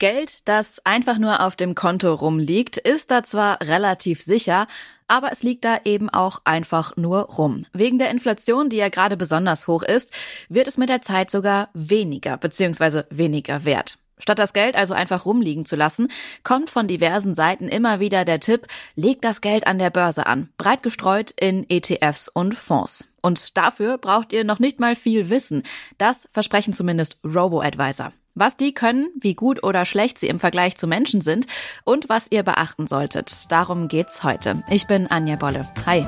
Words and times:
Geld, 0.00 0.48
das 0.48 0.84
einfach 0.86 1.18
nur 1.18 1.40
auf 1.40 1.56
dem 1.56 1.74
Konto 1.74 2.12
rumliegt, 2.14 2.78
ist 2.78 3.10
da 3.10 3.22
zwar 3.22 3.60
relativ 3.60 4.22
sicher, 4.22 4.66
aber 5.08 5.30
es 5.30 5.42
liegt 5.42 5.64
da 5.64 5.78
eben 5.84 6.08
auch 6.08 6.40
einfach 6.44 6.96
nur 6.96 7.20
rum. 7.20 7.66
Wegen 7.74 7.98
der 7.98 8.10
Inflation, 8.10 8.70
die 8.70 8.78
ja 8.78 8.88
gerade 8.88 9.18
besonders 9.18 9.68
hoch 9.68 9.82
ist, 9.82 10.10
wird 10.48 10.66
es 10.68 10.78
mit 10.78 10.88
der 10.88 11.02
Zeit 11.02 11.30
sogar 11.30 11.68
weniger 11.74 12.38
bzw. 12.38 13.02
weniger 13.10 13.66
wert. 13.66 13.98
Statt 14.18 14.38
das 14.38 14.54
Geld 14.54 14.74
also 14.74 14.94
einfach 14.94 15.26
rumliegen 15.26 15.66
zu 15.66 15.76
lassen, 15.76 16.08
kommt 16.44 16.70
von 16.70 16.88
diversen 16.88 17.34
Seiten 17.34 17.68
immer 17.68 18.00
wieder 18.00 18.24
der 18.24 18.40
Tipp, 18.40 18.68
legt 18.94 19.22
das 19.22 19.42
Geld 19.42 19.66
an 19.66 19.78
der 19.78 19.90
Börse 19.90 20.26
an, 20.26 20.48
breit 20.56 20.82
gestreut 20.82 21.32
in 21.32 21.68
ETFs 21.68 22.28
und 22.28 22.54
Fonds. 22.54 23.08
Und 23.20 23.58
dafür 23.58 23.98
braucht 23.98 24.32
ihr 24.32 24.44
noch 24.44 24.60
nicht 24.60 24.80
mal 24.80 24.96
viel 24.96 25.28
Wissen. 25.28 25.62
Das 25.98 26.26
versprechen 26.32 26.72
zumindest 26.72 27.18
Robo-Advisor. 27.22 28.12
Was 28.34 28.56
die 28.56 28.72
können, 28.72 29.08
wie 29.18 29.34
gut 29.34 29.64
oder 29.64 29.84
schlecht 29.84 30.18
sie 30.18 30.28
im 30.28 30.38
Vergleich 30.38 30.76
zu 30.76 30.86
Menschen 30.86 31.20
sind 31.20 31.46
und 31.84 32.08
was 32.08 32.28
ihr 32.30 32.42
beachten 32.44 32.86
solltet. 32.86 33.50
Darum 33.50 33.88
geht's 33.88 34.22
heute. 34.22 34.62
Ich 34.70 34.86
bin 34.86 35.08
Anja 35.08 35.36
Bolle. 35.36 35.68
Hi. 35.84 36.06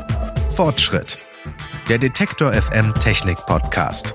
Fortschritt. 0.54 1.18
Der 1.88 1.98
Detektor 1.98 2.52
FM 2.52 2.94
Technik 2.94 3.38
Podcast. 3.46 4.14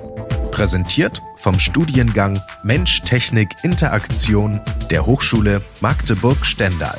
Präsentiert 0.51 1.21
vom 1.35 1.59
Studiengang 1.59 2.41
Mensch, 2.63 3.01
Technik, 3.01 3.49
Interaktion 3.63 4.61
der 4.89 5.05
Hochschule 5.05 5.61
Magdeburg-Stendal. 5.81 6.97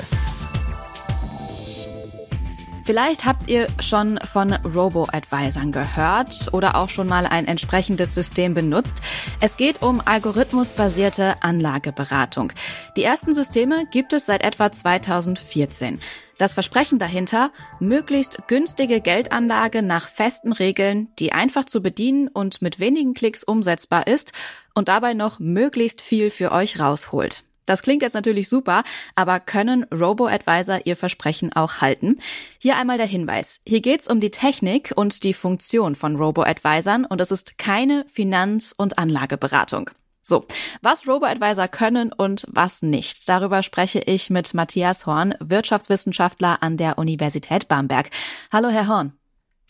Vielleicht 2.88 3.26
habt 3.26 3.50
ihr 3.50 3.66
schon 3.80 4.18
von 4.20 4.54
Robo-Advisern 4.54 5.72
gehört 5.72 6.48
oder 6.54 6.74
auch 6.74 6.88
schon 6.88 7.06
mal 7.06 7.26
ein 7.26 7.46
entsprechendes 7.46 8.14
System 8.14 8.54
benutzt. 8.54 9.02
Es 9.42 9.58
geht 9.58 9.82
um 9.82 10.00
algorithmusbasierte 10.02 11.42
Anlageberatung. 11.42 12.50
Die 12.96 13.04
ersten 13.04 13.34
Systeme 13.34 13.84
gibt 13.90 14.14
es 14.14 14.24
seit 14.24 14.42
etwa 14.42 14.72
2014. 14.72 16.00
Das 16.38 16.54
Versprechen 16.54 16.98
dahinter, 16.98 17.50
möglichst 17.78 18.48
günstige 18.48 19.02
Geldanlage 19.02 19.82
nach 19.82 20.08
festen 20.08 20.54
Regeln, 20.54 21.08
die 21.18 21.34
einfach 21.34 21.66
zu 21.66 21.82
bedienen 21.82 22.28
und 22.28 22.62
mit 22.62 22.80
wenigen 22.80 23.12
Klicks 23.12 23.44
umsetzbar 23.44 24.06
ist 24.06 24.32
und 24.72 24.88
dabei 24.88 25.12
noch 25.12 25.38
möglichst 25.38 26.00
viel 26.00 26.30
für 26.30 26.52
euch 26.52 26.80
rausholt. 26.80 27.44
Das 27.68 27.82
klingt 27.82 28.00
jetzt 28.00 28.14
natürlich 28.14 28.48
super, 28.48 28.82
aber 29.14 29.40
können 29.40 29.84
Robo-Advisor 29.92 30.86
ihr 30.86 30.96
Versprechen 30.96 31.52
auch 31.52 31.82
halten? 31.82 32.18
Hier 32.58 32.76
einmal 32.76 32.96
der 32.96 33.06
Hinweis. 33.06 33.60
Hier 33.66 33.82
geht's 33.82 34.08
um 34.08 34.20
die 34.20 34.30
Technik 34.30 34.94
und 34.96 35.22
die 35.22 35.34
Funktion 35.34 35.94
von 35.94 36.16
Robo-Advisern 36.16 37.04
und 37.04 37.20
es 37.20 37.30
ist 37.30 37.58
keine 37.58 38.06
Finanz- 38.10 38.74
und 38.74 38.98
Anlageberatung. 38.98 39.90
So, 40.22 40.46
was 40.80 41.06
Robo-Advisor 41.06 41.68
können 41.68 42.10
und 42.10 42.46
was 42.48 42.80
nicht, 42.80 43.28
darüber 43.28 43.62
spreche 43.62 43.98
ich 43.98 44.30
mit 44.30 44.54
Matthias 44.54 45.04
Horn, 45.04 45.34
Wirtschaftswissenschaftler 45.38 46.62
an 46.62 46.78
der 46.78 46.96
Universität 46.96 47.68
Bamberg. 47.68 48.08
Hallo, 48.50 48.70
Herr 48.70 48.88
Horn. 48.88 49.12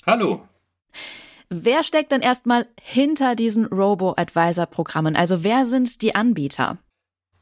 Hallo. 0.06 0.46
Wer 1.48 1.82
steckt 1.82 2.12
denn 2.12 2.20
erstmal 2.20 2.66
hinter 2.80 3.34
diesen 3.34 3.66
Robo-Advisor-Programmen? 3.66 5.16
Also 5.16 5.42
wer 5.42 5.66
sind 5.66 6.00
die 6.02 6.14
Anbieter? 6.14 6.78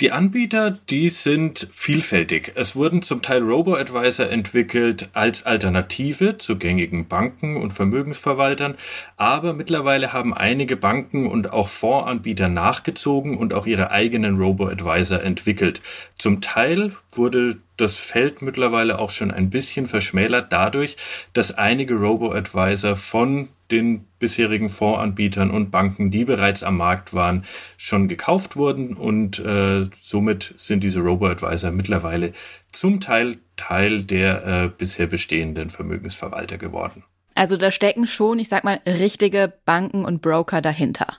Die 0.03 0.13
Anbieter, 0.13 0.73
die 0.91 1.09
sind 1.09 1.69
vielfältig. 1.73 2.53
Es 2.55 2.77
wurden 2.77 3.01
zum 3.01 3.23
Teil 3.23 3.43
Robo-Advisor 3.43 4.29
entwickelt 4.29 5.09
als 5.15 5.47
Alternative 5.47 6.37
zu 6.37 6.59
gängigen 6.59 7.09
Banken 7.09 7.57
und 7.57 7.71
Vermögensverwaltern, 7.71 8.75
aber 9.17 9.55
mittlerweile 9.55 10.13
haben 10.13 10.35
einige 10.35 10.77
Banken 10.77 11.27
und 11.27 11.51
auch 11.55 11.71
Fondsanbieter 11.71 12.51
nachgezogen 12.51 13.39
und 13.39 13.55
auch 13.55 13.65
ihre 13.65 13.91
eigenen 13.91 14.39
Robo-Advisor 14.39 15.23
entwickelt. 15.23 15.81
Zum 16.19 16.43
Teil 16.43 16.93
wurde 17.13 17.57
das 17.79 17.97
Feld 17.97 18.43
mittlerweile 18.43 18.99
auch 18.99 19.11
schon 19.11 19.31
ein 19.31 19.49
bisschen 19.49 19.87
verschmälert 19.87 20.53
dadurch, 20.53 20.99
dass 21.33 21.57
einige 21.57 21.95
Robo-Advisor 21.95 22.97
von 22.97 23.49
den 23.71 24.07
bisherigen 24.19 24.69
Fondsanbietern 24.69 25.51
und 25.51 25.71
Banken, 25.71 26.11
die 26.11 26.25
bereits 26.25 26.63
am 26.63 26.77
Markt 26.77 27.15
waren, 27.15 27.45
schon 27.77 28.09
gekauft 28.09 28.57
wurden 28.57 28.95
und 28.95 29.39
äh, 29.39 29.87
somit 30.01 30.55
sind 30.57 30.85
diese 30.85 31.01
Robo-Advisor 31.01 31.71
mittlerweile 31.71 32.33
zum 32.73 33.01
Teil 33.01 33.39
Teil 33.57 34.03
der 34.03 34.47
äh, 34.47 34.69
bisher 34.69 35.07
bestehenden 35.07 35.71
Vermögensverwalter 35.71 36.59
geworden. 36.59 37.03
Also 37.35 37.57
da 37.57 37.71
stecken 37.71 38.07
schon, 38.07 38.39
ich 38.39 38.49
sag 38.49 38.65
mal, 38.65 38.81
richtige 38.87 39.53
Banken 39.65 40.05
und 40.05 40.23
Broker 40.23 40.63
dahinter. 40.63 41.19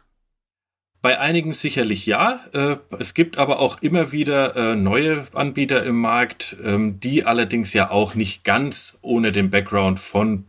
Bei 1.01 1.19
einigen 1.19 1.53
sicherlich 1.53 2.05
ja. 2.05 2.41
Äh, 2.53 2.77
es 2.99 3.13
gibt 3.13 3.37
aber 3.37 3.59
auch 3.59 3.81
immer 3.81 4.11
wieder 4.11 4.55
äh, 4.55 4.75
neue 4.75 5.25
Anbieter 5.33 5.83
im 5.83 5.99
Markt, 5.99 6.57
ähm, 6.63 6.99
die 6.99 7.23
allerdings 7.23 7.73
ja 7.73 7.91
auch 7.91 8.15
nicht 8.15 8.43
ganz 8.43 8.97
ohne 9.01 9.31
den 9.31 9.51
Background 9.51 9.99
von 9.99 10.45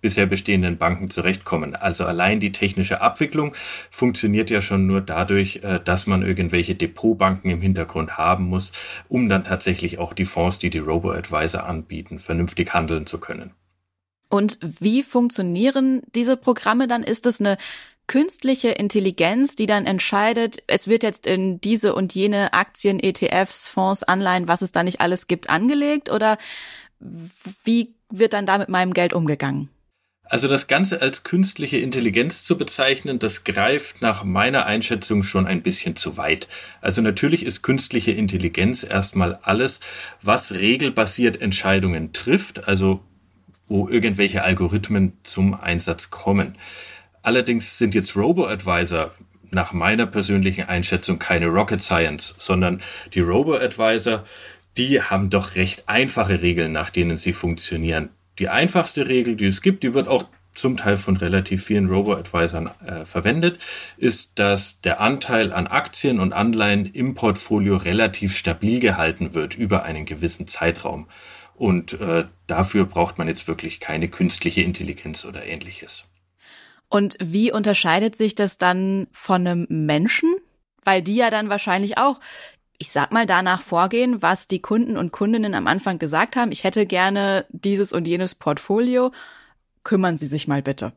bisher 0.00 0.26
bestehenden 0.26 0.78
Banken 0.78 1.10
zurechtkommen. 1.10 1.74
Also 1.74 2.04
allein 2.04 2.40
die 2.40 2.52
technische 2.52 3.00
Abwicklung 3.00 3.54
funktioniert 3.90 4.50
ja 4.50 4.60
schon 4.60 4.86
nur 4.86 5.00
dadurch, 5.00 5.60
äh, 5.62 5.80
dass 5.84 6.06
man 6.06 6.22
irgendwelche 6.22 6.74
Depotbanken 6.74 7.50
im 7.50 7.60
Hintergrund 7.60 8.16
haben 8.16 8.44
muss, 8.44 8.72
um 9.08 9.28
dann 9.28 9.44
tatsächlich 9.44 9.98
auch 9.98 10.12
die 10.12 10.24
Fonds, 10.24 10.58
die 10.58 10.70
die 10.70 10.78
Robo-Advisor 10.78 11.64
anbieten, 11.64 12.18
vernünftig 12.18 12.74
handeln 12.74 13.06
zu 13.06 13.18
können. 13.18 13.52
Und 14.30 14.58
wie 14.60 15.02
funktionieren 15.02 16.02
diese 16.14 16.36
Programme 16.36 16.86
dann? 16.86 17.02
Ist 17.02 17.26
es 17.26 17.40
eine 17.40 17.56
künstliche 18.08 18.70
Intelligenz, 18.70 19.54
die 19.54 19.66
dann 19.66 19.86
entscheidet, 19.86 20.62
es 20.66 20.88
wird 20.88 21.02
jetzt 21.02 21.26
in 21.26 21.60
diese 21.60 21.94
und 21.94 22.14
jene 22.14 22.52
Aktien, 22.52 23.00
ETFs, 23.00 23.68
Fonds, 23.68 24.02
Anleihen, 24.02 24.48
was 24.48 24.62
es 24.62 24.72
da 24.72 24.82
nicht 24.82 25.00
alles 25.00 25.28
gibt, 25.28 25.48
angelegt? 25.50 26.10
Oder 26.10 26.38
wie 27.64 27.94
wird 28.10 28.32
dann 28.32 28.46
da 28.46 28.58
mit 28.58 28.68
meinem 28.68 28.94
Geld 28.94 29.12
umgegangen? 29.12 29.70
Also 30.30 30.46
das 30.46 30.66
Ganze 30.66 31.00
als 31.00 31.22
künstliche 31.22 31.78
Intelligenz 31.78 32.44
zu 32.44 32.58
bezeichnen, 32.58 33.18
das 33.18 33.44
greift 33.44 34.02
nach 34.02 34.24
meiner 34.24 34.66
Einschätzung 34.66 35.22
schon 35.22 35.46
ein 35.46 35.62
bisschen 35.62 35.96
zu 35.96 36.18
weit. 36.18 36.48
Also 36.82 37.00
natürlich 37.00 37.46
ist 37.46 37.62
künstliche 37.62 38.12
Intelligenz 38.12 38.82
erstmal 38.82 39.38
alles, 39.42 39.80
was 40.20 40.52
regelbasiert 40.52 41.40
Entscheidungen 41.40 42.12
trifft, 42.12 42.68
also 42.68 43.00
wo 43.68 43.88
irgendwelche 43.88 44.42
Algorithmen 44.42 45.14
zum 45.22 45.54
Einsatz 45.54 46.10
kommen. 46.10 46.56
Allerdings 47.22 47.78
sind 47.78 47.94
jetzt 47.94 48.14
Robo-Advisor 48.14 49.12
nach 49.50 49.72
meiner 49.72 50.06
persönlichen 50.06 50.64
Einschätzung 50.64 51.18
keine 51.18 51.46
Rocket 51.46 51.80
Science, 51.80 52.34
sondern 52.36 52.82
die 53.14 53.20
Robo-Advisor, 53.20 54.24
die 54.76 55.00
haben 55.00 55.30
doch 55.30 55.54
recht 55.54 55.88
einfache 55.88 56.42
Regeln, 56.42 56.72
nach 56.72 56.90
denen 56.90 57.16
sie 57.16 57.32
funktionieren. 57.32 58.10
Die 58.38 58.48
einfachste 58.48 59.08
Regel, 59.08 59.36
die 59.36 59.46
es 59.46 59.62
gibt, 59.62 59.82
die 59.82 59.94
wird 59.94 60.08
auch 60.08 60.24
zum 60.54 60.76
Teil 60.76 60.96
von 60.96 61.16
relativ 61.16 61.64
vielen 61.64 61.88
Robo-Advisern 61.88 62.70
äh, 62.84 63.04
verwendet, 63.04 63.60
ist, 63.96 64.38
dass 64.38 64.80
der 64.80 65.00
Anteil 65.00 65.52
an 65.52 65.66
Aktien 65.66 66.20
und 66.20 66.32
Anleihen 66.32 66.86
im 66.86 67.14
Portfolio 67.14 67.76
relativ 67.76 68.36
stabil 68.36 68.80
gehalten 68.80 69.34
wird 69.34 69.54
über 69.54 69.84
einen 69.84 70.04
gewissen 70.04 70.48
Zeitraum. 70.48 71.08
Und 71.54 72.00
äh, 72.00 72.24
dafür 72.46 72.84
braucht 72.84 73.18
man 73.18 73.28
jetzt 73.28 73.48
wirklich 73.48 73.80
keine 73.80 74.08
künstliche 74.08 74.62
Intelligenz 74.62 75.24
oder 75.24 75.44
ähnliches. 75.44 76.06
Und 76.88 77.16
wie 77.20 77.52
unterscheidet 77.52 78.16
sich 78.16 78.34
das 78.34 78.58
dann 78.58 79.08
von 79.12 79.46
einem 79.46 79.66
Menschen? 79.68 80.34
Weil 80.84 81.02
die 81.02 81.16
ja 81.16 81.30
dann 81.30 81.50
wahrscheinlich 81.50 81.98
auch 81.98 82.18
ich 82.78 82.92
sag 82.92 83.12
mal, 83.12 83.26
danach 83.26 83.60
vorgehen, 83.60 84.22
was 84.22 84.46
die 84.46 84.60
Kunden 84.60 84.96
und 84.96 85.10
Kundinnen 85.10 85.54
am 85.54 85.66
Anfang 85.66 85.98
gesagt 85.98 86.36
haben. 86.36 86.52
Ich 86.52 86.64
hätte 86.64 86.86
gerne 86.86 87.44
dieses 87.50 87.92
und 87.92 88.06
jenes 88.06 88.36
Portfolio. 88.36 89.12
Kümmern 89.82 90.16
Sie 90.16 90.26
sich 90.26 90.46
mal 90.46 90.62
bitte. 90.62 90.92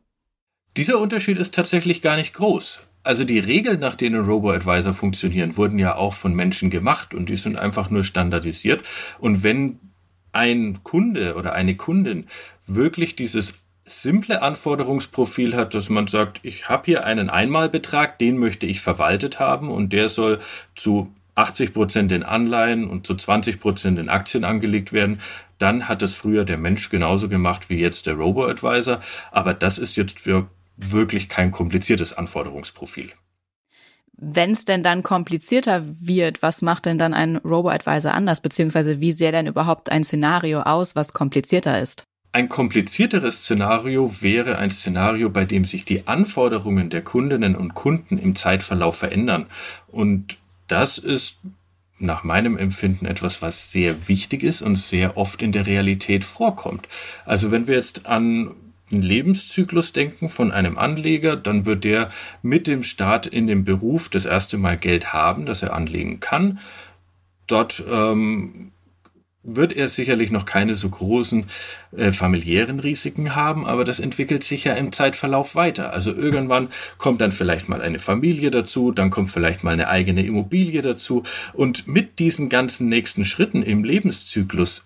Dieser 0.76 1.00
Unterschied 1.00 1.38
ist 1.38 1.54
tatsächlich 1.54 2.00
gar 2.00 2.16
nicht 2.16 2.34
groß. 2.34 2.82
Also 3.02 3.24
die 3.24 3.40
Regeln, 3.40 3.80
nach 3.80 3.96
denen 3.96 4.24
Robo-Advisor 4.24 4.94
funktionieren, 4.94 5.56
wurden 5.56 5.78
ja 5.78 5.96
auch 5.96 6.14
von 6.14 6.34
Menschen 6.34 6.70
gemacht 6.70 7.14
und 7.14 7.28
die 7.28 7.36
sind 7.36 7.58
einfach 7.58 7.90
nur 7.90 8.04
standardisiert. 8.04 8.82
Und 9.18 9.42
wenn 9.42 9.80
ein 10.30 10.84
Kunde 10.84 11.34
oder 11.34 11.52
eine 11.52 11.76
Kundin 11.76 12.26
wirklich 12.66 13.16
dieses 13.16 13.54
simple 13.84 14.40
Anforderungsprofil 14.40 15.56
hat, 15.56 15.74
dass 15.74 15.90
man 15.90 16.06
sagt, 16.06 16.40
ich 16.44 16.68
habe 16.68 16.84
hier 16.86 17.04
einen 17.04 17.28
Einmalbetrag, 17.28 18.18
den 18.18 18.38
möchte 18.38 18.66
ich 18.66 18.80
verwaltet 18.80 19.40
haben 19.40 19.68
und 19.68 19.92
der 19.92 20.08
soll 20.08 20.38
zu 20.76 21.12
80 21.34 21.72
Prozent 21.72 22.12
in 22.12 22.22
Anleihen 22.22 22.88
und 22.88 23.06
zu 23.06 23.14
20 23.14 23.60
Prozent 23.60 23.98
in 23.98 24.08
Aktien 24.08 24.44
angelegt 24.44 24.92
werden, 24.92 25.20
dann 25.58 25.88
hat 25.88 26.02
es 26.02 26.14
früher 26.14 26.44
der 26.44 26.58
Mensch 26.58 26.90
genauso 26.90 27.28
gemacht 27.28 27.70
wie 27.70 27.78
jetzt 27.78 28.06
der 28.06 28.14
Robo-Advisor. 28.14 29.00
Aber 29.30 29.54
das 29.54 29.78
ist 29.78 29.96
jetzt 29.96 30.28
wirklich 30.76 31.28
kein 31.28 31.50
kompliziertes 31.52 32.12
Anforderungsprofil. 32.12 33.12
Wenn 34.14 34.52
es 34.52 34.64
denn 34.64 34.82
dann 34.82 35.02
komplizierter 35.02 35.84
wird, 35.84 36.42
was 36.42 36.62
macht 36.62 36.86
denn 36.86 36.98
dann 36.98 37.14
ein 37.14 37.36
Robo-Advisor 37.36 38.12
anders? 38.12 38.40
Beziehungsweise 38.40 39.00
wie 39.00 39.12
sähe 39.12 39.32
denn 39.32 39.46
überhaupt 39.46 39.90
ein 39.90 40.04
Szenario 40.04 40.60
aus, 40.60 40.94
was 40.94 41.12
komplizierter 41.12 41.80
ist? 41.80 42.04
Ein 42.34 42.48
komplizierteres 42.48 43.42
Szenario 43.42 44.22
wäre 44.22 44.56
ein 44.56 44.70
Szenario, 44.70 45.28
bei 45.28 45.44
dem 45.44 45.64
sich 45.64 45.84
die 45.84 46.06
Anforderungen 46.06 46.88
der 46.88 47.02
Kundinnen 47.02 47.54
und 47.54 47.74
Kunden 47.74 48.16
im 48.16 48.34
Zeitverlauf 48.34 48.96
verändern. 48.96 49.46
Und 49.88 50.38
das 50.72 50.96
ist 50.96 51.36
nach 51.98 52.24
meinem 52.24 52.56
Empfinden 52.56 53.04
etwas, 53.04 53.42
was 53.42 53.70
sehr 53.70 54.08
wichtig 54.08 54.42
ist 54.42 54.62
und 54.62 54.76
sehr 54.76 55.18
oft 55.18 55.42
in 55.42 55.52
der 55.52 55.66
Realität 55.66 56.24
vorkommt. 56.24 56.88
Also 57.26 57.50
wenn 57.50 57.66
wir 57.66 57.76
jetzt 57.76 58.06
an 58.06 58.52
einen 58.90 59.02
Lebenszyklus 59.02 59.92
denken 59.92 60.30
von 60.30 60.50
einem 60.50 60.78
Anleger, 60.78 61.36
dann 61.36 61.66
wird 61.66 61.84
der 61.84 62.08
mit 62.40 62.66
dem 62.66 62.82
Start 62.82 63.26
in 63.26 63.46
den 63.46 63.64
Beruf 63.64 64.08
das 64.08 64.24
erste 64.24 64.56
Mal 64.56 64.78
Geld 64.78 65.12
haben, 65.12 65.44
das 65.44 65.62
er 65.62 65.74
anlegen 65.74 66.20
kann. 66.20 66.58
Dort 67.46 67.84
ähm, 67.86 68.71
wird 69.44 69.72
er 69.72 69.88
sicherlich 69.88 70.30
noch 70.30 70.44
keine 70.44 70.74
so 70.74 70.88
großen 70.88 71.46
äh, 71.96 72.12
familiären 72.12 72.80
Risiken 72.80 73.34
haben, 73.34 73.66
aber 73.66 73.84
das 73.84 73.98
entwickelt 73.98 74.44
sich 74.44 74.64
ja 74.64 74.74
im 74.74 74.92
Zeitverlauf 74.92 75.54
weiter. 75.54 75.92
Also 75.92 76.12
irgendwann 76.12 76.68
kommt 76.98 77.20
dann 77.20 77.32
vielleicht 77.32 77.68
mal 77.68 77.82
eine 77.82 77.98
Familie 77.98 78.50
dazu, 78.50 78.92
dann 78.92 79.10
kommt 79.10 79.30
vielleicht 79.30 79.64
mal 79.64 79.72
eine 79.72 79.88
eigene 79.88 80.24
Immobilie 80.24 80.82
dazu 80.82 81.24
und 81.52 81.88
mit 81.88 82.18
diesen 82.18 82.48
ganzen 82.48 82.88
nächsten 82.88 83.24
Schritten 83.24 83.62
im 83.62 83.84
Lebenszyklus 83.84 84.84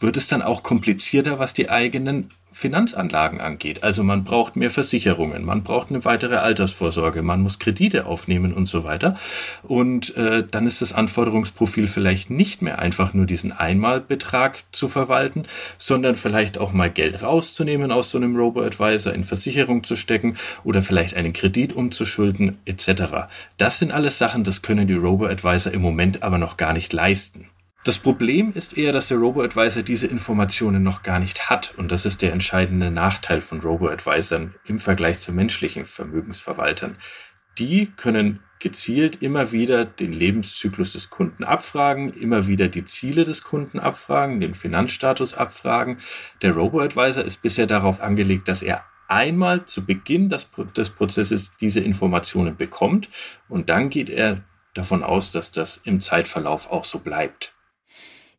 wird 0.00 0.16
es 0.16 0.26
dann 0.26 0.42
auch 0.42 0.62
komplizierter, 0.62 1.38
was 1.38 1.54
die 1.54 1.70
eigenen 1.70 2.30
Finanzanlagen 2.54 3.40
angeht. 3.40 3.82
Also 3.82 4.04
man 4.04 4.22
braucht 4.22 4.54
mehr 4.54 4.70
Versicherungen, 4.70 5.44
man 5.44 5.64
braucht 5.64 5.90
eine 5.90 6.04
weitere 6.04 6.36
Altersvorsorge, 6.36 7.20
man 7.22 7.42
muss 7.42 7.58
Kredite 7.58 8.06
aufnehmen 8.06 8.54
und 8.54 8.66
so 8.66 8.84
weiter. 8.84 9.18
Und 9.64 10.16
äh, 10.16 10.44
dann 10.48 10.64
ist 10.64 10.80
das 10.80 10.92
Anforderungsprofil 10.92 11.88
vielleicht 11.88 12.30
nicht 12.30 12.62
mehr 12.62 12.78
einfach 12.78 13.12
nur 13.12 13.26
diesen 13.26 13.50
Einmalbetrag 13.50 14.62
zu 14.70 14.86
verwalten, 14.86 15.46
sondern 15.78 16.14
vielleicht 16.14 16.56
auch 16.56 16.72
mal 16.72 16.90
Geld 16.90 17.24
rauszunehmen 17.24 17.90
aus 17.90 18.12
so 18.12 18.18
einem 18.18 18.36
Robo-Advisor, 18.36 19.12
in 19.12 19.24
Versicherung 19.24 19.82
zu 19.82 19.96
stecken 19.96 20.36
oder 20.62 20.80
vielleicht 20.80 21.16
einen 21.16 21.32
Kredit 21.32 21.72
umzuschulden 21.72 22.58
etc. 22.66 23.26
Das 23.58 23.80
sind 23.80 23.90
alles 23.90 24.18
Sachen, 24.18 24.44
das 24.44 24.62
können 24.62 24.86
die 24.86 24.94
Robo-Advisor 24.94 25.72
im 25.72 25.82
Moment 25.82 26.22
aber 26.22 26.38
noch 26.38 26.56
gar 26.56 26.72
nicht 26.72 26.92
leisten. 26.92 27.48
Das 27.84 27.98
Problem 27.98 28.50
ist 28.54 28.78
eher, 28.78 28.94
dass 28.94 29.08
der 29.08 29.18
Robo-Advisor 29.18 29.82
diese 29.82 30.06
Informationen 30.06 30.82
noch 30.82 31.02
gar 31.02 31.18
nicht 31.18 31.50
hat. 31.50 31.74
Und 31.76 31.92
das 31.92 32.06
ist 32.06 32.22
der 32.22 32.32
entscheidende 32.32 32.90
Nachteil 32.90 33.42
von 33.42 33.60
Robo-Advisern 33.60 34.54
im 34.64 34.80
Vergleich 34.80 35.18
zu 35.18 35.34
menschlichen 35.34 35.84
Vermögensverwaltern. 35.84 36.96
Die 37.58 37.92
können 37.94 38.40
gezielt 38.58 39.22
immer 39.22 39.52
wieder 39.52 39.84
den 39.84 40.14
Lebenszyklus 40.14 40.94
des 40.94 41.10
Kunden 41.10 41.44
abfragen, 41.44 42.14
immer 42.14 42.46
wieder 42.46 42.68
die 42.68 42.86
Ziele 42.86 43.24
des 43.24 43.42
Kunden 43.42 43.78
abfragen, 43.78 44.40
den 44.40 44.54
Finanzstatus 44.54 45.34
abfragen. 45.34 45.98
Der 46.40 46.54
Robo-Advisor 46.54 47.22
ist 47.22 47.42
bisher 47.42 47.66
darauf 47.66 48.00
angelegt, 48.00 48.48
dass 48.48 48.62
er 48.62 48.86
einmal 49.08 49.66
zu 49.66 49.84
Beginn 49.84 50.30
des, 50.30 50.48
des 50.74 50.88
Prozesses 50.88 51.54
diese 51.56 51.80
Informationen 51.80 52.56
bekommt 52.56 53.10
und 53.46 53.68
dann 53.68 53.90
geht 53.90 54.08
er 54.08 54.42
davon 54.72 55.02
aus, 55.02 55.30
dass 55.30 55.52
das 55.52 55.76
im 55.84 56.00
Zeitverlauf 56.00 56.70
auch 56.70 56.84
so 56.84 57.00
bleibt. 57.00 57.54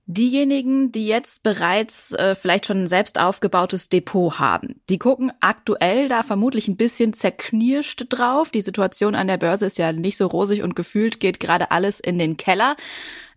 Diejenigen, 0.08 0.92
die 0.92 1.08
jetzt 1.08 1.42
bereits 1.42 2.12
äh, 2.12 2.36
vielleicht 2.36 2.68
schon 2.68 2.84
ein 2.84 2.88
selbst 2.88 3.20
aufgebautes 3.20 3.90
Depot 3.90 4.38
haben, 4.38 4.80
die 4.88 5.00
gucken 5.00 5.34
aktuell 5.42 6.08
da 6.10 6.22
vermutlich 6.22 6.68
ein 6.68 6.78
bisschen 6.78 7.14
zerknirscht 7.14 8.06
drauf. 8.10 8.52
Die 8.52 8.62
Situation 8.62 9.16
an 9.16 9.26
der 9.26 9.38
Börse 9.38 9.66
ist 9.66 9.80
ja 9.80 9.92
nicht 9.92 10.18
so 10.18 10.28
rosig 10.28 10.62
und 10.62 10.76
gefühlt 10.76 11.20
geht 11.20 11.40
gerade 11.40 11.72
alles 11.72 12.00
in 12.00 12.20
den 12.20 12.38
Keller. 12.38 12.76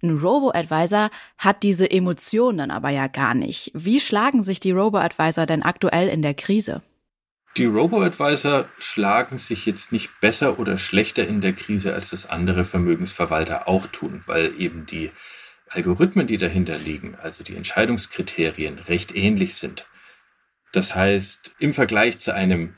Ein 0.02 0.18
Robo-Advisor 0.18 1.08
hat 1.38 1.62
diese 1.62 1.90
Emotionen 1.90 2.70
aber 2.70 2.90
ja 2.90 3.06
gar 3.06 3.32
nicht. 3.32 3.70
Wie 3.72 3.98
schlagen 3.98 4.42
sich 4.42 4.60
die 4.60 4.72
Robo-Advisor 4.72 5.46
denn 5.46 5.62
aktuell 5.62 6.08
in 6.08 6.20
der 6.20 6.34
Krise? 6.34 6.82
Die 7.56 7.64
Robo-Advisor 7.64 8.68
schlagen 8.78 9.38
sich 9.38 9.64
jetzt 9.64 9.90
nicht 9.90 10.10
besser 10.20 10.58
oder 10.58 10.76
schlechter 10.76 11.26
in 11.26 11.40
der 11.40 11.54
Krise, 11.54 11.94
als 11.94 12.10
das 12.10 12.28
andere 12.28 12.66
Vermögensverwalter 12.66 13.68
auch 13.68 13.86
tun, 13.86 14.20
weil 14.26 14.52
eben 14.60 14.84
die 14.84 15.10
Algorithmen, 15.70 16.26
die 16.26 16.38
dahinter 16.38 16.78
liegen, 16.78 17.16
also 17.20 17.44
die 17.44 17.56
Entscheidungskriterien, 17.56 18.78
recht 18.78 19.14
ähnlich 19.14 19.54
sind. 19.54 19.86
Das 20.72 20.94
heißt, 20.94 21.52
im 21.58 21.72
Vergleich 21.72 22.18
zu 22.18 22.34
einem 22.34 22.74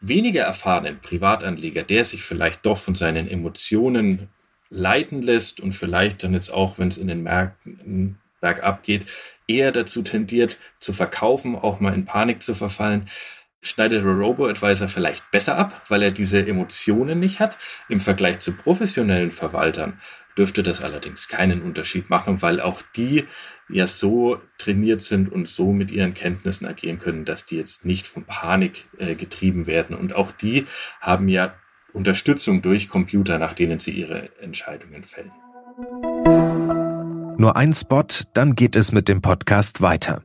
weniger 0.00 0.44
erfahrenen 0.44 1.00
Privatanleger, 1.00 1.82
der 1.82 2.04
sich 2.04 2.22
vielleicht 2.22 2.64
doch 2.66 2.78
von 2.78 2.94
seinen 2.94 3.28
Emotionen 3.28 4.28
leiten 4.70 5.22
lässt 5.22 5.60
und 5.60 5.72
vielleicht 5.72 6.22
dann 6.24 6.34
jetzt 6.34 6.52
auch, 6.52 6.78
wenn 6.78 6.88
es 6.88 6.98
in 6.98 7.08
den 7.08 7.22
Märkten 7.22 8.18
bergab 8.40 8.82
geht, 8.82 9.06
eher 9.46 9.72
dazu 9.72 10.02
tendiert 10.02 10.58
zu 10.78 10.92
verkaufen, 10.92 11.56
auch 11.56 11.80
mal 11.80 11.94
in 11.94 12.04
Panik 12.04 12.42
zu 12.42 12.54
verfallen, 12.54 13.08
schneidet 13.62 14.04
der 14.04 14.12
Robo-Advisor 14.12 14.88
vielleicht 14.88 15.30
besser 15.30 15.56
ab, 15.56 15.82
weil 15.88 16.02
er 16.02 16.10
diese 16.10 16.46
Emotionen 16.46 17.18
nicht 17.18 17.40
hat. 17.40 17.56
Im 17.88 18.00
Vergleich 18.00 18.40
zu 18.40 18.52
professionellen 18.52 19.30
Verwaltern 19.30 20.00
dürfte 20.36 20.62
das 20.62 20.82
allerdings 20.82 21.28
keinen 21.28 21.62
Unterschied 21.62 22.10
machen, 22.10 22.42
weil 22.42 22.60
auch 22.60 22.82
die 22.96 23.24
ja 23.68 23.86
so 23.86 24.38
trainiert 24.58 25.00
sind 25.00 25.30
und 25.30 25.48
so 25.48 25.72
mit 25.72 25.90
ihren 25.90 26.14
Kenntnissen 26.14 26.66
agieren 26.66 26.98
können, 26.98 27.24
dass 27.24 27.46
die 27.46 27.56
jetzt 27.56 27.84
nicht 27.84 28.06
von 28.06 28.24
Panik 28.24 28.86
äh, 28.98 29.14
getrieben 29.14 29.66
werden. 29.66 29.96
Und 29.96 30.14
auch 30.14 30.32
die 30.32 30.66
haben 31.00 31.28
ja 31.28 31.54
Unterstützung 31.92 32.60
durch 32.60 32.88
Computer, 32.88 33.38
nach 33.38 33.54
denen 33.54 33.78
sie 33.78 33.92
ihre 33.92 34.28
Entscheidungen 34.40 35.04
fällen. 35.04 35.32
Nur 37.38 37.56
ein 37.56 37.72
Spot, 37.72 38.04
dann 38.34 38.54
geht 38.54 38.76
es 38.76 38.92
mit 38.92 39.08
dem 39.08 39.22
Podcast 39.22 39.80
weiter. 39.80 40.22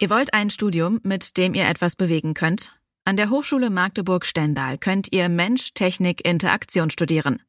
Ihr 0.00 0.10
wollt 0.10 0.34
ein 0.34 0.50
Studium, 0.50 1.00
mit 1.02 1.36
dem 1.36 1.54
ihr 1.54 1.66
etwas 1.68 1.96
bewegen 1.96 2.34
könnt? 2.34 2.78
An 3.06 3.18
der 3.18 3.28
Hochschule 3.28 3.68
Magdeburg-Stendal 3.68 4.78
könnt 4.78 5.12
ihr 5.12 5.28
Mensch, 5.28 5.74
Technik, 5.74 6.26
Interaktion 6.26 6.88
studieren. 6.88 7.42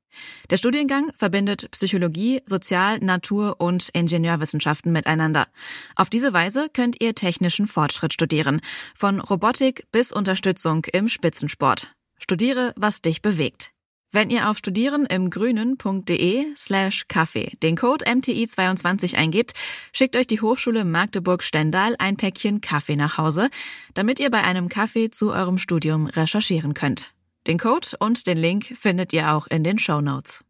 Der 0.50 0.58
Studiengang 0.58 1.14
verbindet 1.16 1.72
Psychologie, 1.72 2.42
Sozial-, 2.46 3.00
Natur- 3.00 3.62
und 3.62 3.88
Ingenieurwissenschaften 3.94 4.92
miteinander. 4.92 5.48
Auf 5.96 6.10
diese 6.10 6.34
Weise 6.34 6.68
könnt 6.68 7.02
ihr 7.02 7.16
technischen 7.16 7.68
Fortschritt 7.68 8.12
studieren, 8.12 8.60
von 8.96 9.22
Robotik 9.22 9.88
bis 9.94 10.12
Unterstützung 10.12 10.84
im 10.92 11.08
Spitzensport. 11.08 11.96
Studiere, 12.20 12.74
was 12.76 13.02
dich 13.02 13.22
bewegt. 13.22 13.75
Wenn 14.16 14.30
ihr 14.30 14.50
auf 14.50 14.60
studieren 14.60 15.06
im 15.06 15.30
grünen.de 15.30 16.46
slash 16.56 17.04
Kaffee 17.10 17.52
den 17.62 17.76
Code 17.76 18.06
MTI22 18.06 19.18
eingebt, 19.18 19.52
schickt 19.92 20.16
euch 20.16 20.26
die 20.26 20.40
Hochschule 20.40 20.86
Magdeburg-Stendal 20.86 21.96
ein 22.00 22.16
Päckchen 22.16 22.62
Kaffee 22.62 22.96
nach 22.96 23.18
Hause, 23.18 23.50
damit 23.94 24.22
ihr 24.22 24.32
bei 24.32 24.42
einem 24.42 24.70
Kaffee 24.70 25.10
zu 25.10 25.34
eurem 25.34 25.58
Studium 25.58 26.08
recherchieren 26.08 26.74
könnt. 26.74 27.12
Den 27.46 27.60
Code 27.60 27.90
und 28.00 28.26
den 28.26 28.38
Link 28.38 28.78
findet 28.80 29.12
ihr 29.12 29.34
auch 29.34 29.48
in 29.48 29.66
den 29.66 29.80
Show 29.80 30.00
Notes. 30.00 30.46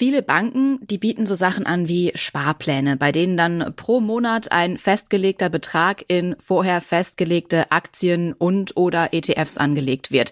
Viele 0.00 0.22
Banken, 0.22 0.78
die 0.80 0.96
bieten 0.96 1.26
so 1.26 1.34
Sachen 1.34 1.66
an 1.66 1.86
wie 1.86 2.12
Sparpläne, 2.14 2.96
bei 2.96 3.12
denen 3.12 3.36
dann 3.36 3.74
pro 3.76 4.00
Monat 4.00 4.50
ein 4.50 4.78
festgelegter 4.78 5.50
Betrag 5.50 6.06
in 6.08 6.36
vorher 6.38 6.80
festgelegte 6.80 7.70
Aktien 7.70 8.32
und 8.32 8.78
oder 8.78 9.12
ETFs 9.12 9.58
angelegt 9.58 10.10
wird. 10.10 10.30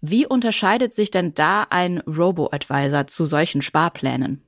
Wie 0.00 0.26
unterscheidet 0.26 0.94
sich 0.94 1.12
denn 1.12 1.32
da 1.32 1.64
ein 1.70 1.98
Robo-Advisor 1.98 3.06
zu 3.06 3.24
solchen 3.24 3.62
Sparplänen? 3.62 4.42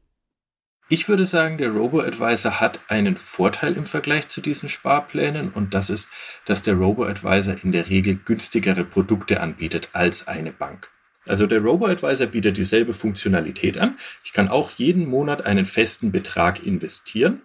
Ich 0.88 1.08
würde 1.08 1.26
sagen, 1.26 1.58
der 1.58 1.70
Robo-Advisor 1.70 2.58
hat 2.58 2.80
einen 2.88 3.16
Vorteil 3.16 3.76
im 3.76 3.86
Vergleich 3.86 4.26
zu 4.26 4.40
diesen 4.40 4.68
Sparplänen 4.68 5.52
und 5.52 5.74
das 5.74 5.90
ist, 5.90 6.08
dass 6.44 6.62
der 6.62 6.74
Robo-Advisor 6.74 7.54
in 7.62 7.70
der 7.70 7.88
Regel 7.88 8.16
günstigere 8.16 8.82
Produkte 8.82 9.40
anbietet 9.40 9.90
als 9.92 10.26
eine 10.26 10.50
Bank. 10.50 10.90
Also 11.26 11.46
der 11.46 11.60
Robo-Advisor 11.60 12.26
bietet 12.26 12.56
dieselbe 12.56 12.92
Funktionalität 12.92 13.78
an. 13.78 13.98
Ich 14.24 14.32
kann 14.32 14.48
auch 14.48 14.70
jeden 14.76 15.06
Monat 15.06 15.44
einen 15.44 15.64
festen 15.64 16.12
Betrag 16.12 16.64
investieren, 16.64 17.42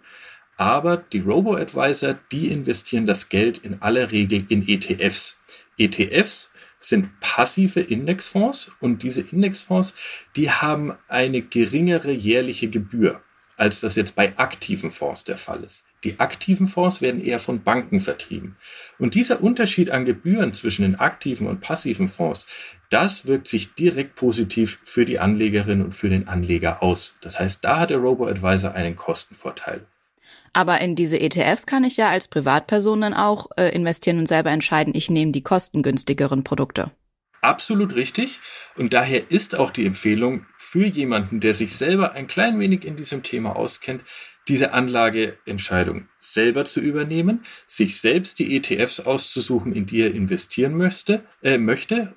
aber 0.57 0.97
die 0.97 1.19
Robo-Advisor, 1.19 2.19
die 2.31 2.47
investieren 2.47 3.07
das 3.07 3.29
Geld 3.29 3.57
in 3.57 3.81
aller 3.81 4.11
Regel 4.11 4.45
in 4.49 4.67
ETFs. 4.67 5.39
ETFs 5.77 6.51
sind 6.77 7.19
passive 7.19 7.79
Indexfonds 7.79 8.71
und 8.79 9.03
diese 9.03 9.21
Indexfonds, 9.21 9.93
die 10.35 10.51
haben 10.51 10.93
eine 11.07 11.41
geringere 11.41 12.11
jährliche 12.11 12.69
Gebühr 12.69 13.21
als 13.61 13.79
das 13.79 13.95
jetzt 13.95 14.15
bei 14.15 14.35
aktiven 14.39 14.91
Fonds 14.91 15.23
der 15.23 15.37
Fall 15.37 15.63
ist. 15.63 15.83
Die 16.03 16.19
aktiven 16.19 16.65
Fonds 16.65 16.99
werden 16.99 17.23
eher 17.23 17.37
von 17.37 17.61
Banken 17.61 17.99
vertrieben. 17.99 18.57
Und 18.97 19.13
dieser 19.13 19.43
Unterschied 19.43 19.91
an 19.91 20.03
Gebühren 20.03 20.51
zwischen 20.51 20.81
den 20.81 20.95
aktiven 20.95 21.45
und 21.45 21.61
passiven 21.61 22.07
Fonds, 22.07 22.47
das 22.89 23.27
wirkt 23.27 23.47
sich 23.47 23.75
direkt 23.75 24.15
positiv 24.15 24.79
für 24.83 25.05
die 25.05 25.19
Anlegerin 25.19 25.83
und 25.83 25.91
für 25.91 26.09
den 26.09 26.27
Anleger 26.27 26.81
aus. 26.81 27.17
Das 27.21 27.39
heißt, 27.39 27.63
da 27.63 27.79
hat 27.79 27.91
der 27.91 27.99
Robo-Advisor 27.99 28.73
einen 28.73 28.95
Kostenvorteil. 28.95 29.85
Aber 30.53 30.81
in 30.81 30.95
diese 30.95 31.19
ETFs 31.19 31.67
kann 31.67 31.83
ich 31.83 31.97
ja 31.97 32.09
als 32.09 32.27
Privatperson 32.27 33.01
dann 33.01 33.13
auch 33.13 33.51
äh, 33.57 33.69
investieren 33.69 34.17
und 34.17 34.27
selber 34.27 34.49
entscheiden, 34.49 34.95
ich 34.95 35.11
nehme 35.11 35.31
die 35.31 35.43
kostengünstigeren 35.43 36.43
Produkte. 36.43 36.89
Absolut 37.41 37.95
richtig. 37.95 38.39
Und 38.75 38.93
daher 38.93 39.29
ist 39.29 39.55
auch 39.55 39.69
die 39.69 39.85
Empfehlung 39.85 40.45
für 40.71 40.85
jemanden, 40.85 41.41
der 41.41 41.53
sich 41.53 41.75
selber 41.75 42.13
ein 42.13 42.27
klein 42.27 42.57
wenig 42.57 42.85
in 42.85 42.95
diesem 42.95 43.23
Thema 43.23 43.57
auskennt, 43.57 44.03
diese 44.47 44.71
Anlageentscheidung 44.71 46.07
selber 46.17 46.63
zu 46.63 46.79
übernehmen, 46.79 47.43
sich 47.67 47.99
selbst 47.99 48.39
die 48.39 48.55
ETFs 48.55 49.01
auszusuchen, 49.01 49.73
in 49.73 49.85
die 49.85 49.99
er 49.99 50.13
investieren 50.13 50.77
möchte, 50.77 51.25
äh, 51.43 51.57
möchte 51.57 52.15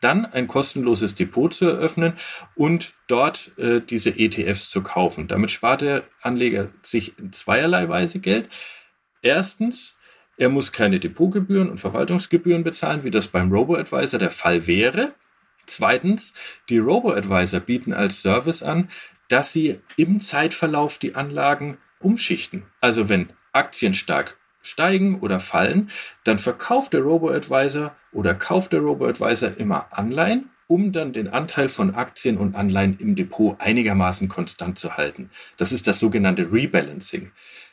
dann 0.00 0.26
ein 0.26 0.48
kostenloses 0.48 1.14
Depot 1.14 1.54
zu 1.54 1.66
eröffnen 1.66 2.14
und 2.56 2.94
dort 3.06 3.56
äh, 3.58 3.80
diese 3.80 4.10
ETFs 4.10 4.70
zu 4.70 4.82
kaufen. 4.82 5.28
Damit 5.28 5.52
spart 5.52 5.82
der 5.82 6.02
Anleger 6.20 6.72
sich 6.82 7.16
in 7.16 7.32
zweierlei 7.32 7.88
Weise 7.88 8.18
Geld. 8.18 8.48
Erstens, 9.22 9.96
er 10.36 10.48
muss 10.48 10.72
keine 10.72 10.98
Depotgebühren 10.98 11.70
und 11.70 11.78
Verwaltungsgebühren 11.78 12.64
bezahlen, 12.64 13.04
wie 13.04 13.12
das 13.12 13.28
beim 13.28 13.52
Robo-Advisor 13.52 14.18
der 14.18 14.30
Fall 14.30 14.66
wäre. 14.66 15.14
Zweitens, 15.68 16.32
die 16.68 16.78
Robo-Advisor 16.78 17.60
bieten 17.60 17.92
als 17.92 18.22
Service 18.22 18.62
an, 18.62 18.88
dass 19.28 19.52
sie 19.52 19.80
im 19.96 20.20
Zeitverlauf 20.20 20.98
die 20.98 21.14
Anlagen 21.14 21.78
umschichten. 22.00 22.64
Also 22.80 23.08
wenn 23.08 23.30
Aktien 23.52 23.94
stark 23.94 24.36
steigen 24.62 25.20
oder 25.20 25.40
fallen, 25.40 25.90
dann 26.24 26.38
verkauft 26.38 26.92
der 26.92 27.02
Robo-Advisor 27.02 27.94
oder 28.12 28.34
kauft 28.34 28.72
der 28.72 28.80
Robo-Advisor 28.80 29.56
immer 29.58 29.86
Anleihen, 29.90 30.50
um 30.66 30.92
dann 30.92 31.12
den 31.12 31.28
Anteil 31.28 31.68
von 31.68 31.94
Aktien 31.94 32.36
und 32.36 32.54
Anleihen 32.54 32.98
im 32.98 33.16
Depot 33.16 33.56
einigermaßen 33.60 34.28
konstant 34.28 34.78
zu 34.78 34.96
halten. 34.96 35.30
Das 35.56 35.72
ist 35.72 35.86
das 35.86 35.98
sogenannte 35.98 36.52
Rebalancing. 36.52 37.32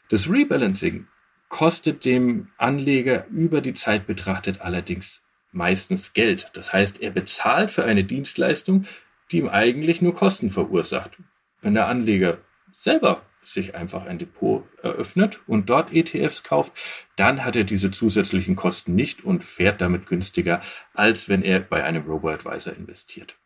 Das 0.09 0.29
Rebalancing 0.29 1.07
kostet 1.49 2.05
dem 2.05 2.49
Anleger 2.57 3.27
über 3.27 3.61
die 3.61 3.73
Zeit 3.73 4.07
betrachtet 4.07 4.61
allerdings 4.61 5.24
meistens 5.55 6.13
Geld. 6.13 6.51
Das 6.53 6.73
heißt, 6.73 7.01
er 7.01 7.11
bezahlt 7.11 7.71
für 7.71 7.85
eine 7.85 8.03
Dienstleistung, 8.03 8.85
die 9.31 9.39
ihm 9.39 9.49
eigentlich 9.49 10.01
nur 10.01 10.13
Kosten 10.13 10.49
verursacht. 10.49 11.17
Wenn 11.61 11.73
der 11.73 11.87
Anleger 11.87 12.37
selber 12.71 13.23
sich 13.41 13.75
einfach 13.75 14.05
ein 14.05 14.17
Depot 14.17 14.63
eröffnet 14.81 15.39
und 15.47 15.69
dort 15.69 15.93
ETFs 15.93 16.43
kauft, 16.43 16.73
dann 17.15 17.45
hat 17.45 17.55
er 17.55 17.63
diese 17.63 17.91
zusätzlichen 17.91 18.55
Kosten 18.55 18.95
nicht 18.95 19.23
und 19.23 19.43
fährt 19.43 19.81
damit 19.81 20.07
günstiger, 20.07 20.61
als 20.93 21.29
wenn 21.29 21.41
er 21.41 21.59
bei 21.59 21.83
einem 21.83 22.03
Robo-Advisor 22.03 22.73
investiert. 22.73 23.37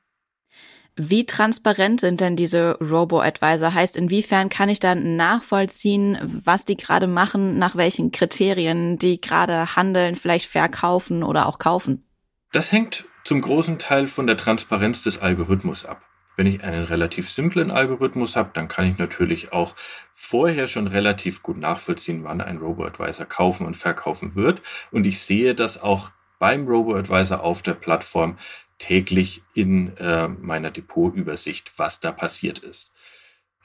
Wie 1.01 1.25
transparent 1.25 2.01
sind 2.01 2.19
denn 2.19 2.35
diese 2.35 2.77
Robo-Advisor? 2.81 3.73
Heißt, 3.73 3.95
inwiefern 3.95 4.49
kann 4.49 4.67
ich 4.67 4.81
dann 4.81 5.15
nachvollziehen, 5.15 6.17
was 6.21 6.65
die 6.65 6.75
gerade 6.75 7.07
machen, 7.07 7.57
nach 7.57 7.77
welchen 7.77 8.11
Kriterien 8.11 8.97
die 8.97 9.21
gerade 9.21 9.77
handeln, 9.77 10.17
vielleicht 10.17 10.47
verkaufen 10.47 11.23
oder 11.23 11.45
auch 11.45 11.57
kaufen? 11.57 12.03
Das 12.51 12.73
hängt 12.73 13.05
zum 13.23 13.39
großen 13.39 13.79
Teil 13.79 14.07
von 14.07 14.27
der 14.27 14.35
Transparenz 14.35 15.01
des 15.01 15.19
Algorithmus 15.19 15.85
ab. 15.85 16.01
Wenn 16.35 16.47
ich 16.47 16.65
einen 16.65 16.83
relativ 16.83 17.29
simplen 17.29 17.71
Algorithmus 17.71 18.35
habe, 18.35 18.49
dann 18.53 18.67
kann 18.67 18.83
ich 18.83 18.97
natürlich 18.97 19.53
auch 19.53 19.77
vorher 20.11 20.67
schon 20.67 20.87
relativ 20.87 21.43
gut 21.43 21.59
nachvollziehen, 21.59 22.25
wann 22.25 22.41
ein 22.41 22.57
Robo-Advisor 22.57 23.25
kaufen 23.25 23.65
und 23.65 23.77
verkaufen 23.77 24.35
wird. 24.35 24.61
Und 24.91 25.07
ich 25.07 25.21
sehe 25.21 25.55
das 25.55 25.81
auch 25.81 26.11
beim 26.39 26.67
Robo-Advisor 26.67 27.41
auf 27.41 27.61
der 27.61 27.75
Plattform 27.75 28.37
täglich 28.79 29.43
in 29.53 29.95
äh, 29.97 30.27
meiner 30.27 30.71
Depotübersicht, 30.71 31.77
was 31.77 31.99
da 31.99 32.11
passiert 32.11 32.59
ist. 32.59 32.91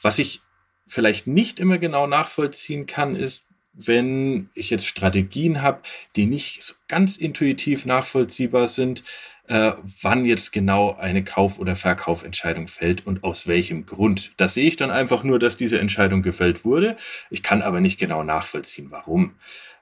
Was 0.03 0.19
ich 0.19 0.43
vielleicht 0.87 1.27
nicht 1.27 1.61
immer 1.61 1.79
genau 1.79 2.07
nachvollziehen 2.07 2.87
kann, 2.87 3.17
ist, 3.17 3.47
wenn 3.75 4.49
ich 4.55 4.71
jetzt 4.71 4.87
Strategien 4.87 5.63
habe, 5.63 5.81
die 6.17 6.27
nicht 6.27 6.63
so 6.63 6.75
ganz 6.89 7.17
intuitiv 7.17 7.87
nachvollziehbar 7.87 8.69
sind, 8.69 9.03
äh, 9.49 9.73
wann 10.01 10.25
jetzt 10.25 10.53
genau 10.53 10.97
eine 10.97 11.23
Kauf- 11.23 11.59
oder 11.59 11.77
Verkaufentscheidung 11.77 12.67
fällt 12.67 13.07
und 13.07 13.25
aus 13.25 13.47
welchem 13.47 13.85
Grund. 13.85 14.33
Das 14.37 14.55
sehe 14.55 14.67
ich 14.67 14.77
dann 14.77 14.91
einfach 14.91 15.23
nur, 15.23 15.39
dass 15.39 15.57
diese 15.57 15.79
Entscheidung 15.79 16.23
gefällt 16.23 16.65
wurde. 16.65 16.97
Ich 17.31 17.43
kann 17.43 17.61
aber 17.61 17.81
nicht 17.81 17.99
genau 17.99 18.23
nachvollziehen, 18.23 18.87
warum. 18.91 19.35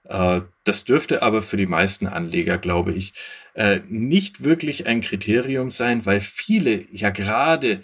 Äh, 0.08 0.40
das 0.64 0.84
dürfte 0.84 1.22
aber 1.22 1.42
für 1.42 1.56
die 1.56 1.66
meisten 1.66 2.06
Anleger, 2.06 2.58
glaube 2.58 2.92
ich, 2.92 3.14
äh, 3.54 3.80
nicht 3.88 4.42
wirklich 4.42 4.86
ein 4.86 5.00
Kriterium 5.00 5.70
sein, 5.70 6.06
weil 6.06 6.20
viele 6.20 6.84
ja 6.90 7.10
gerade 7.10 7.82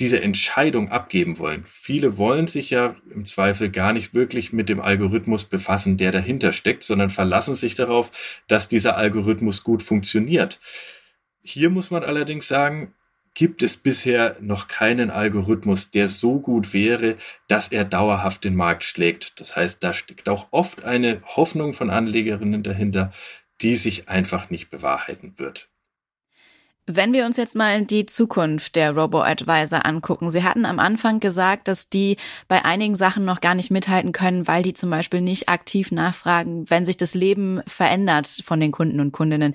diese 0.00 0.20
Entscheidung 0.20 0.90
abgeben 0.90 1.38
wollen. 1.38 1.64
Viele 1.68 2.18
wollen 2.18 2.46
sich 2.46 2.70
ja 2.70 2.94
im 3.12 3.24
Zweifel 3.24 3.70
gar 3.70 3.92
nicht 3.92 4.14
wirklich 4.14 4.52
mit 4.52 4.68
dem 4.68 4.80
Algorithmus 4.80 5.44
befassen, 5.44 5.96
der 5.96 6.12
dahinter 6.12 6.52
steckt, 6.52 6.84
sondern 6.84 7.10
verlassen 7.10 7.54
sich 7.54 7.74
darauf, 7.74 8.12
dass 8.46 8.68
dieser 8.68 8.96
Algorithmus 8.96 9.64
gut 9.64 9.82
funktioniert. 9.82 10.60
Hier 11.42 11.70
muss 11.70 11.90
man 11.90 12.04
allerdings 12.04 12.46
sagen, 12.46 12.94
gibt 13.34 13.62
es 13.62 13.76
bisher 13.76 14.36
noch 14.40 14.68
keinen 14.68 15.10
Algorithmus, 15.10 15.90
der 15.90 16.08
so 16.08 16.40
gut 16.40 16.74
wäre, 16.74 17.16
dass 17.46 17.68
er 17.68 17.84
dauerhaft 17.84 18.44
den 18.44 18.56
Markt 18.56 18.84
schlägt. 18.84 19.40
Das 19.40 19.56
heißt, 19.56 19.82
da 19.82 19.92
steckt 19.92 20.28
auch 20.28 20.48
oft 20.50 20.84
eine 20.84 21.22
Hoffnung 21.24 21.72
von 21.72 21.90
Anlegerinnen 21.90 22.62
dahinter, 22.62 23.12
die 23.60 23.76
sich 23.76 24.08
einfach 24.08 24.50
nicht 24.50 24.70
bewahrheiten 24.70 25.38
wird. 25.38 25.68
Wenn 26.90 27.12
wir 27.12 27.26
uns 27.26 27.36
jetzt 27.36 27.54
mal 27.54 27.84
die 27.84 28.06
Zukunft 28.06 28.74
der 28.74 28.92
Robo-Advisor 28.92 29.84
angucken. 29.84 30.30
Sie 30.30 30.42
hatten 30.42 30.64
am 30.64 30.78
Anfang 30.78 31.20
gesagt, 31.20 31.68
dass 31.68 31.90
die 31.90 32.16
bei 32.48 32.64
einigen 32.64 32.96
Sachen 32.96 33.26
noch 33.26 33.42
gar 33.42 33.54
nicht 33.54 33.70
mithalten 33.70 34.12
können, 34.12 34.48
weil 34.48 34.62
die 34.62 34.72
zum 34.72 34.88
Beispiel 34.88 35.20
nicht 35.20 35.50
aktiv 35.50 35.92
nachfragen, 35.92 36.64
wenn 36.70 36.86
sich 36.86 36.96
das 36.96 37.12
Leben 37.12 37.60
verändert 37.66 38.42
von 38.42 38.58
den 38.58 38.72
Kunden 38.72 39.00
und 39.00 39.12
Kundinnen. 39.12 39.52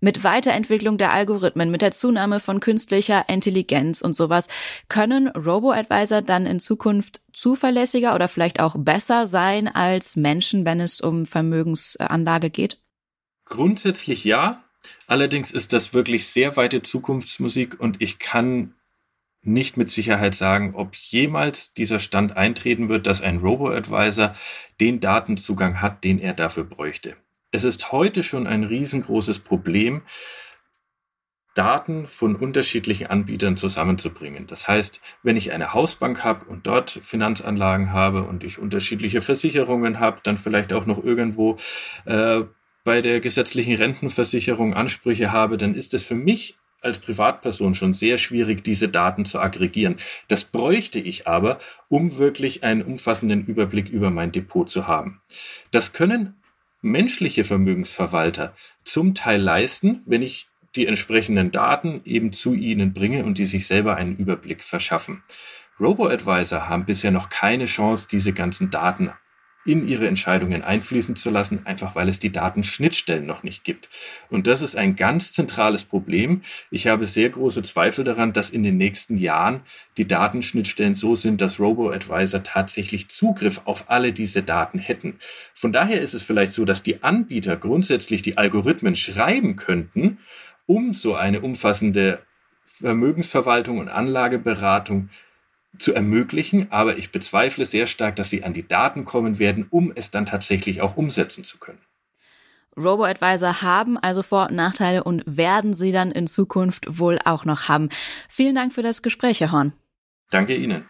Mit 0.00 0.22
Weiterentwicklung 0.22 0.98
der 0.98 1.12
Algorithmen, 1.12 1.68
mit 1.72 1.82
der 1.82 1.90
Zunahme 1.90 2.38
von 2.38 2.60
künstlicher 2.60 3.28
Intelligenz 3.28 4.00
und 4.00 4.14
sowas, 4.14 4.46
können 4.88 5.26
Robo-Advisor 5.26 6.22
dann 6.22 6.46
in 6.46 6.60
Zukunft 6.60 7.22
zuverlässiger 7.32 8.14
oder 8.14 8.28
vielleicht 8.28 8.60
auch 8.60 8.76
besser 8.78 9.26
sein 9.26 9.66
als 9.66 10.14
Menschen, 10.14 10.64
wenn 10.64 10.78
es 10.78 11.00
um 11.00 11.26
Vermögensanlage 11.26 12.50
geht? 12.50 12.78
Grundsätzlich 13.46 14.22
ja. 14.22 14.62
Allerdings 15.06 15.50
ist 15.50 15.72
das 15.72 15.94
wirklich 15.94 16.26
sehr 16.28 16.56
weite 16.56 16.82
Zukunftsmusik 16.82 17.80
und 17.80 18.00
ich 18.00 18.18
kann 18.18 18.74
nicht 19.42 19.76
mit 19.76 19.88
Sicherheit 19.88 20.34
sagen, 20.34 20.74
ob 20.74 20.94
jemals 20.96 21.72
dieser 21.72 21.98
Stand 21.98 22.36
eintreten 22.36 22.88
wird, 22.88 23.06
dass 23.06 23.22
ein 23.22 23.38
Robo-Advisor 23.38 24.34
den 24.80 25.00
Datenzugang 25.00 25.80
hat, 25.80 26.04
den 26.04 26.18
er 26.18 26.34
dafür 26.34 26.64
bräuchte. 26.64 27.16
Es 27.50 27.64
ist 27.64 27.92
heute 27.92 28.22
schon 28.22 28.46
ein 28.46 28.64
riesengroßes 28.64 29.38
Problem, 29.38 30.02
Daten 31.54 32.06
von 32.06 32.36
unterschiedlichen 32.36 33.08
Anbietern 33.08 33.56
zusammenzubringen. 33.56 34.46
Das 34.46 34.68
heißt, 34.68 35.00
wenn 35.24 35.36
ich 35.36 35.50
eine 35.50 35.72
Hausbank 35.74 36.22
habe 36.22 36.44
und 36.44 36.68
dort 36.68 36.90
Finanzanlagen 36.90 37.92
habe 37.92 38.22
und 38.22 38.44
ich 38.44 38.60
unterschiedliche 38.60 39.22
Versicherungen 39.22 39.98
habe, 39.98 40.20
dann 40.22 40.36
vielleicht 40.36 40.72
auch 40.72 40.86
noch 40.86 41.02
irgendwo 41.02 41.56
äh, 42.04 42.42
bei 42.88 43.02
der 43.02 43.20
gesetzlichen 43.20 43.74
Rentenversicherung 43.74 44.72
Ansprüche 44.72 45.30
habe, 45.30 45.58
dann 45.58 45.74
ist 45.74 45.92
es 45.92 46.02
für 46.02 46.14
mich 46.14 46.56
als 46.80 46.98
Privatperson 46.98 47.74
schon 47.74 47.92
sehr 47.92 48.16
schwierig, 48.16 48.64
diese 48.64 48.88
Daten 48.88 49.26
zu 49.26 49.40
aggregieren. 49.40 49.96
Das 50.28 50.44
bräuchte 50.44 50.98
ich 50.98 51.26
aber, 51.26 51.58
um 51.88 52.16
wirklich 52.16 52.64
einen 52.64 52.80
umfassenden 52.80 53.44
Überblick 53.44 53.90
über 53.90 54.10
mein 54.10 54.32
Depot 54.32 54.70
zu 54.70 54.88
haben. 54.88 55.20
Das 55.70 55.92
können 55.92 56.40
menschliche 56.80 57.44
Vermögensverwalter 57.44 58.54
zum 58.84 59.14
Teil 59.14 59.42
leisten, 59.42 60.00
wenn 60.06 60.22
ich 60.22 60.48
die 60.74 60.86
entsprechenden 60.86 61.50
Daten 61.50 62.00
eben 62.06 62.32
zu 62.32 62.54
ihnen 62.54 62.94
bringe 62.94 63.22
und 63.26 63.36
die 63.36 63.44
sich 63.44 63.66
selber 63.66 63.96
einen 63.96 64.16
Überblick 64.16 64.64
verschaffen. 64.64 65.22
Robo-Advisor 65.78 66.70
haben 66.70 66.86
bisher 66.86 67.10
noch 67.10 67.28
keine 67.28 67.66
Chance, 67.66 68.08
diese 68.10 68.32
ganzen 68.32 68.70
Daten 68.70 69.10
in 69.64 69.86
ihre 69.86 70.08
Entscheidungen 70.08 70.62
einfließen 70.62 71.16
zu 71.16 71.30
lassen, 71.30 71.66
einfach 71.66 71.94
weil 71.94 72.08
es 72.08 72.18
die 72.18 72.32
Datenschnittstellen 72.32 73.26
noch 73.26 73.42
nicht 73.42 73.64
gibt. 73.64 73.88
Und 74.30 74.46
das 74.46 74.62
ist 74.62 74.76
ein 74.76 74.96
ganz 74.96 75.32
zentrales 75.32 75.84
Problem. 75.84 76.42
Ich 76.70 76.86
habe 76.86 77.04
sehr 77.04 77.28
große 77.28 77.62
Zweifel 77.62 78.04
daran, 78.04 78.32
dass 78.32 78.50
in 78.50 78.62
den 78.62 78.76
nächsten 78.76 79.18
Jahren 79.18 79.60
die 79.98 80.06
Datenschnittstellen 80.06 80.94
so 80.94 81.14
sind, 81.14 81.40
dass 81.40 81.60
Robo-Advisor 81.60 82.42
tatsächlich 82.42 83.08
Zugriff 83.08 83.60
auf 83.64 83.90
alle 83.90 84.12
diese 84.12 84.42
Daten 84.42 84.78
hätten. 84.78 85.18
Von 85.54 85.72
daher 85.72 86.00
ist 86.00 86.14
es 86.14 86.22
vielleicht 86.22 86.52
so, 86.52 86.64
dass 86.64 86.82
die 86.82 87.02
Anbieter 87.02 87.56
grundsätzlich 87.56 88.22
die 88.22 88.38
Algorithmen 88.38 88.96
schreiben 88.96 89.56
könnten, 89.56 90.18
um 90.66 90.94
so 90.94 91.14
eine 91.14 91.40
umfassende 91.40 92.22
Vermögensverwaltung 92.64 93.78
und 93.78 93.88
Anlageberatung 93.88 95.10
zu 95.78 95.94
ermöglichen, 95.94 96.70
aber 96.70 96.98
ich 96.98 97.12
bezweifle 97.12 97.64
sehr 97.64 97.86
stark, 97.86 98.16
dass 98.16 98.30
sie 98.30 98.44
an 98.44 98.54
die 98.54 98.66
Daten 98.66 99.04
kommen 99.04 99.38
werden, 99.38 99.66
um 99.70 99.92
es 99.94 100.10
dann 100.10 100.26
tatsächlich 100.26 100.80
auch 100.80 100.96
umsetzen 100.96 101.44
zu 101.44 101.58
können. 101.58 101.80
Robo-Advisor 102.76 103.62
haben 103.62 103.98
also 103.98 104.22
Vor- 104.22 104.48
und 104.48 104.54
Nachteile 104.54 105.04
und 105.04 105.22
werden 105.26 105.74
sie 105.74 105.92
dann 105.92 106.12
in 106.12 106.26
Zukunft 106.26 106.86
wohl 106.88 107.18
auch 107.24 107.44
noch 107.44 107.68
haben. 107.68 107.88
Vielen 108.28 108.54
Dank 108.54 108.72
für 108.72 108.82
das 108.82 109.02
Gespräch, 109.02 109.40
Herr 109.40 109.52
Horn. 109.52 109.72
Danke 110.30 110.54
Ihnen. 110.54 110.86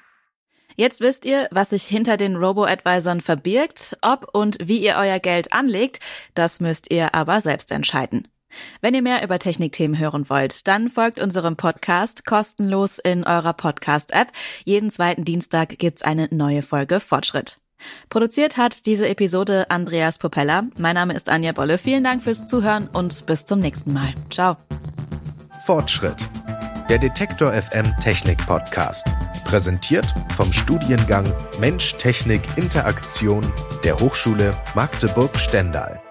Jetzt 0.77 1.01
wisst 1.01 1.25
ihr, 1.25 1.49
was 1.51 1.71
sich 1.71 1.85
hinter 1.85 2.17
den 2.17 2.37
Robo-Advisern 2.37 3.21
verbirgt. 3.21 3.99
Ob 4.01 4.29
und 4.33 4.59
wie 4.63 4.79
ihr 4.79 4.95
euer 4.97 5.19
Geld 5.19 5.53
anlegt, 5.53 5.99
das 6.35 6.61
müsst 6.61 6.93
ihr 6.93 7.15
aber 7.17 7.41
selbst 7.41 7.73
entscheiden. 7.73 8.29
Wenn 8.81 8.95
ihr 8.95 9.03
mehr 9.03 9.23
über 9.23 9.39
Technikthemen 9.39 9.99
hören 9.99 10.29
wollt, 10.31 10.67
dann 10.69 10.89
folgt 10.89 11.19
unserem 11.19 11.57
Podcast 11.57 12.25
kostenlos 12.25 12.99
in 12.99 13.25
eurer 13.25 13.53
Podcast-App. 13.53 14.33
Jeden 14.65 14.91
zweiten 14.91 15.25
Dienstag 15.25 15.79
gibt's 15.79 16.03
eine 16.03 16.29
neue 16.31 16.63
Folge 16.63 17.01
Fortschritt. 17.01 17.59
Produziert 18.09 18.57
hat 18.57 18.87
diese 18.87 19.09
Episode 19.09 19.71
Andreas 19.71 20.19
Popella. 20.19 20.65
Mein 20.77 20.95
Name 20.95 21.15
ist 21.15 21.29
Anja 21.29 21.53
Bolle. 21.53 21.79
Vielen 21.79 22.05
Dank 22.05 22.23
fürs 22.23 22.45
Zuhören 22.45 22.89
und 22.89 23.27
bis 23.27 23.45
zum 23.45 23.61
nächsten 23.61 23.93
Mal. 23.93 24.15
Ciao. 24.31 24.57
Fortschritt. 25.65 26.29
Der 26.89 26.99
Detektor 26.99 27.53
FM 27.53 27.95
Technik 28.01 28.39
Podcast. 28.47 29.13
Präsentiert 29.45 30.07
vom 30.37 30.53
Studiengang 30.53 31.33
Mensch 31.61 31.93
Technik 31.93 32.41
Interaktion 32.57 33.43
der 33.85 33.99
Hochschule 33.99 34.51
Magdeburg-Stendal. 34.75 36.08